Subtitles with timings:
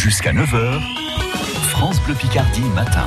[0.00, 0.80] Jusqu'à 9h,
[1.68, 3.06] France Bleu Picardie matin.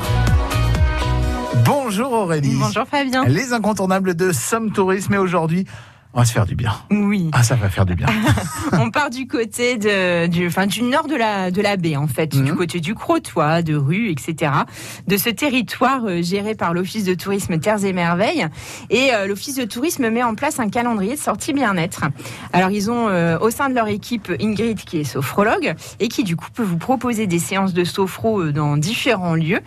[1.66, 2.56] Bonjour Aurélie.
[2.56, 3.26] Bonjour Fabien.
[3.26, 5.66] Les incontournables de Somme Tourisme et aujourd'hui,
[6.14, 6.74] on va se faire du bien.
[6.92, 7.30] Oui.
[7.34, 8.06] Ah, ça va faire du bien.
[8.74, 12.08] on part du côté de, du, enfin, du nord de la, de la baie, en
[12.08, 12.56] fait, du Mhm.
[12.56, 14.52] côté du Crotoy, de Rue, etc.
[15.08, 18.46] De ce territoire euh, géré par l'Office de tourisme Terres et Merveilles.
[18.90, 22.04] Et euh, l'Office de tourisme met en place un calendrier de sortie bien-être.
[22.54, 26.24] Alors, ils ont euh, au sein de leur équipe Ingrid, qui est sophrologue, et qui,
[26.24, 29.62] du coup, peut vous proposer des séances de sophro dans différents lieux.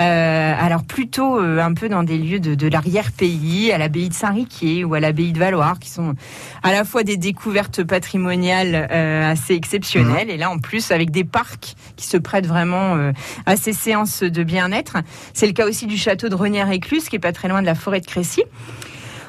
[0.00, 4.84] Euh, alors, plutôt un peu dans des lieux de, de l'arrière-pays, à l'abbaye de Saint-Riquier
[4.84, 6.14] ou à l'abbaye de Valoir, qui sont
[6.62, 11.24] à la fois des découvertes patrimoniales euh, assez exceptionnelles et là en plus avec des
[11.24, 13.12] parcs qui se prêtent vraiment euh,
[13.46, 14.96] à ces séances de bien-être.
[15.34, 17.74] C'est le cas aussi du château de Renière-Écluse qui est pas très loin de la
[17.74, 18.42] forêt de Crécy.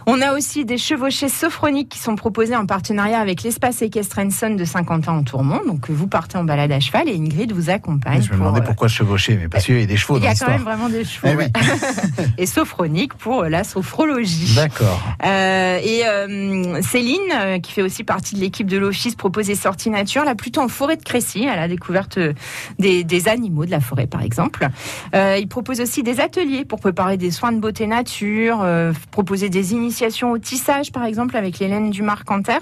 [0.06, 4.52] On a aussi des chevauchés sophroniques qui sont proposés en partenariat avec l'espace équestre Enson
[4.52, 5.62] de Saint-Quentin en Tourmont.
[5.66, 8.22] Donc vous partez en balade à cheval et Ingrid vous accompagne.
[8.22, 10.28] je me demandais euh, pourquoi chevaucher, mais parce qu'il y a des chevaux il y
[10.28, 11.28] a quand même vraiment des chevaux.
[11.32, 11.46] Eh oui.
[12.38, 14.56] et sophronique pour la sophrologie.
[14.56, 15.02] D'accord.
[15.26, 19.56] Euh, et euh, Céline, euh, qui fait aussi partie de l'équipe de l'Office, propose des
[19.56, 22.34] sorties nature, là plutôt en forêt de Crécy, à la découverte euh,
[22.80, 24.68] des, des animaux de la forêt par exemple.
[25.16, 29.50] Euh, il propose aussi des ateliers pour préparer des soins de beauté nature, euh, proposer
[29.50, 32.58] des initiations au tissage par exemple avec l'Hélène Dumas-Canter.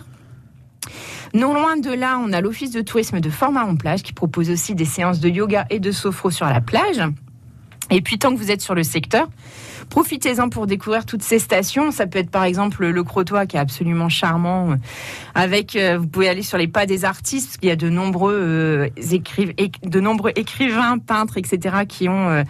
[1.34, 4.84] Non loin de là, on a l'Office de tourisme de Format-en-Plage qui propose aussi des
[4.84, 7.02] séances de yoga et de sophro sur la plage.
[7.90, 9.28] Et puis, tant que vous êtes sur le secteur,
[9.90, 11.92] profitez-en pour découvrir toutes ces stations.
[11.92, 14.76] Ça peut être par exemple le Crotoy qui est absolument charmant.
[15.36, 17.90] Avec, euh, vous pouvez aller sur les pas des artistes parce qu'il y a de
[17.90, 18.90] nombreux euh,
[19.84, 21.80] de nombreux écrivains, peintres, etc.
[21.88, 22.44] qui ont, euh,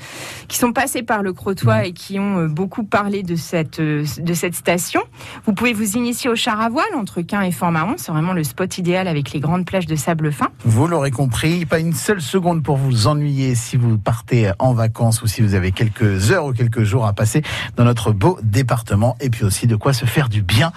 [0.47, 4.55] qui sont passés par le Crotoy et qui ont beaucoup parlé de cette, de cette
[4.55, 5.01] station.
[5.45, 7.95] Vous pouvez vous initier au char à voile entre Quin et Fort-Mahon.
[7.97, 10.49] C'est vraiment le spot idéal avec les grandes plages de sable fin.
[10.63, 14.73] Vous l'aurez compris, pas une seule seconde pour vous ennuyer si vous partez en
[15.21, 17.41] vacances ou si vous avez quelques heures ou quelques jours à passer
[17.75, 20.71] dans notre beau département et puis aussi de quoi se faire du bien.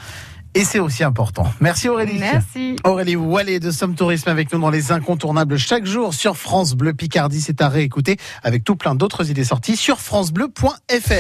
[0.57, 1.47] Et c'est aussi important.
[1.61, 2.19] Merci Aurélie.
[2.19, 2.77] Merci.
[2.85, 6.95] Aurélie Wallet de Somme Tourisme avec nous dans les incontournables chaque jour sur France Bleu
[6.95, 7.41] Picardie.
[7.41, 11.15] C'est à réécouter avec tout plein d'autres idées sorties sur francebleu.fr.